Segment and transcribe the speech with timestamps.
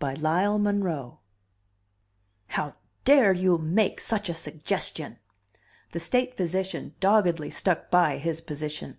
[0.00, 1.18] by LYLE MONROE
[2.48, 5.20] "How dare you make such a suggestion!"
[5.92, 8.98] The state physician doggedly stuck by his position.